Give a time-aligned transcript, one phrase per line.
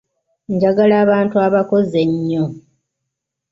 [0.53, 2.43] Njagala abantu abakozi ennyo.